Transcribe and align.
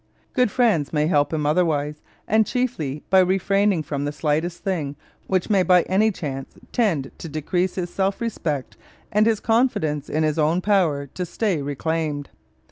Good 0.33 0.49
friends 0.49 0.91
may 0.91 1.05
help 1.05 1.31
him 1.31 1.45
otherwise, 1.45 2.01
and 2.27 2.47
chiefly 2.47 3.03
by 3.11 3.19
refraining 3.19 3.83
from 3.83 4.03
the 4.03 4.11
slightest 4.11 4.63
thing 4.63 4.95
which 5.27 5.47
may 5.47 5.61
by 5.61 5.83
any 5.83 6.09
chance 6.11 6.55
tend 6.71 7.11
to 7.19 7.29
decrease 7.29 7.75
his 7.75 7.91
self 7.91 8.19
respect 8.19 8.77
and 9.11 9.27
his 9.27 9.39
confidence 9.39 10.09
in 10.09 10.23
his 10.23 10.39
own 10.39 10.59
power 10.59 11.05
to 11.05 11.23
stay 11.23 11.61
reclaimed. 11.61 12.31